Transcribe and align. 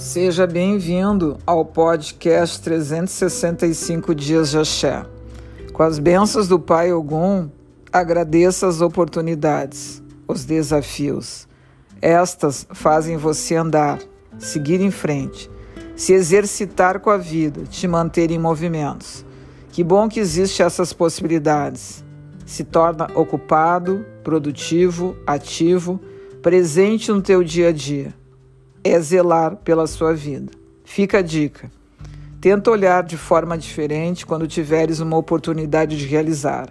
Seja 0.00 0.46
bem-vindo 0.46 1.36
ao 1.46 1.62
podcast 1.62 2.62
365 2.62 4.14
Dias 4.14 4.50
de 4.50 4.56
Axé. 4.56 5.04
Com 5.74 5.82
as 5.82 5.98
bênçãos 5.98 6.48
do 6.48 6.58
Pai 6.58 6.90
Ogum, 6.90 7.50
agradeça 7.92 8.66
as 8.66 8.80
oportunidades, 8.80 10.02
os 10.26 10.46
desafios. 10.46 11.46
Estas 12.00 12.66
fazem 12.72 13.18
você 13.18 13.56
andar, 13.56 13.98
seguir 14.38 14.80
em 14.80 14.90
frente, 14.90 15.50
se 15.94 16.14
exercitar 16.14 17.00
com 17.00 17.10
a 17.10 17.18
vida, 17.18 17.64
te 17.64 17.86
manter 17.86 18.30
em 18.30 18.38
movimentos. 18.38 19.22
Que 19.70 19.84
bom 19.84 20.08
que 20.08 20.18
existem 20.18 20.64
essas 20.64 20.94
possibilidades. 20.94 22.02
Se 22.46 22.64
torna 22.64 23.06
ocupado, 23.14 24.06
produtivo, 24.24 25.14
ativo, 25.26 26.00
presente 26.40 27.12
no 27.12 27.20
teu 27.20 27.44
dia 27.44 27.68
a 27.68 27.72
dia 27.72 28.18
é 28.82 28.98
zelar 29.00 29.56
pela 29.56 29.86
sua 29.86 30.14
vida. 30.14 30.52
Fica 30.84 31.18
a 31.18 31.22
dica. 31.22 31.70
Tenta 32.40 32.70
olhar 32.70 33.02
de 33.02 33.16
forma 33.16 33.56
diferente 33.58 34.24
quando 34.24 34.48
tiveres 34.48 35.00
uma 35.00 35.16
oportunidade 35.16 35.96
de 35.96 36.06
realizar. 36.06 36.68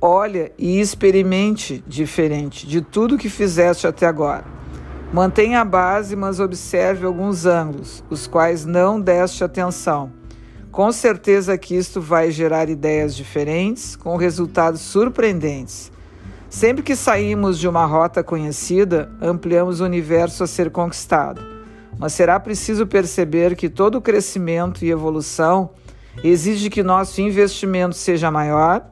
Olha 0.00 0.52
e 0.58 0.80
experimente 0.80 1.84
diferente 1.86 2.66
de 2.66 2.80
tudo 2.80 3.18
que 3.18 3.28
fizeste 3.28 3.86
até 3.86 4.06
agora. 4.06 4.44
Mantenha 5.12 5.60
a 5.60 5.64
base, 5.64 6.16
mas 6.16 6.40
observe 6.40 7.06
alguns 7.06 7.46
ângulos, 7.46 8.02
os 8.10 8.26
quais 8.26 8.64
não 8.64 9.00
deste 9.00 9.44
atenção. 9.44 10.12
Com 10.72 10.90
certeza 10.90 11.56
que 11.56 11.76
isto 11.76 12.00
vai 12.00 12.32
gerar 12.32 12.68
ideias 12.68 13.14
diferentes, 13.14 13.94
com 13.94 14.16
resultados 14.16 14.80
surpreendentes. 14.80 15.92
Sempre 16.54 16.84
que 16.84 16.94
saímos 16.94 17.58
de 17.58 17.66
uma 17.66 17.84
rota 17.84 18.22
conhecida, 18.22 19.10
ampliamos 19.20 19.80
o 19.80 19.84
universo 19.84 20.44
a 20.44 20.46
ser 20.46 20.70
conquistado. 20.70 21.42
Mas 21.98 22.12
será 22.12 22.38
preciso 22.38 22.86
perceber 22.86 23.56
que 23.56 23.68
todo 23.68 24.00
crescimento 24.00 24.84
e 24.84 24.88
evolução 24.88 25.70
exige 26.22 26.70
que 26.70 26.80
nosso 26.80 27.20
investimento 27.20 27.96
seja 27.96 28.30
maior 28.30 28.88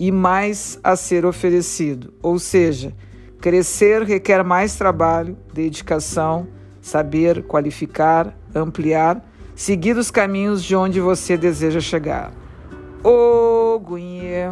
e 0.00 0.10
mais 0.10 0.80
a 0.82 0.96
ser 0.96 1.24
oferecido. 1.24 2.12
Ou 2.20 2.40
seja, 2.40 2.92
crescer 3.40 4.02
requer 4.02 4.42
mais 4.42 4.74
trabalho, 4.74 5.38
dedicação, 5.54 6.48
saber, 6.82 7.44
qualificar, 7.44 8.36
ampliar, 8.52 9.24
seguir 9.54 9.96
os 9.96 10.10
caminhos 10.10 10.60
de 10.60 10.74
onde 10.74 11.00
você 11.00 11.36
deseja 11.36 11.78
chegar. 11.78 12.32
Ô, 13.04 13.76
oh, 13.76 13.78
Gunhê, 13.78 14.50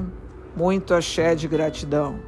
muito 0.56 0.95
axé 0.95 1.34
de 1.34 1.48
gratidão. 1.48 2.27